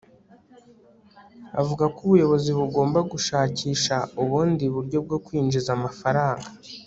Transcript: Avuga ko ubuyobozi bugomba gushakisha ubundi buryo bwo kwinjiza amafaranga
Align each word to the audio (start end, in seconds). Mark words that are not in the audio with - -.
Avuga 1.61 1.83
ko 1.95 1.99
ubuyobozi 2.07 2.49
bugomba 2.59 2.99
gushakisha 3.11 3.95
ubundi 4.21 4.63
buryo 4.75 4.97
bwo 5.05 5.17
kwinjiza 5.25 5.69
amafaranga 5.77 6.47